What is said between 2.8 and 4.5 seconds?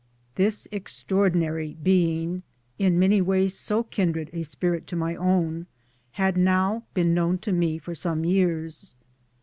many ways so kindred a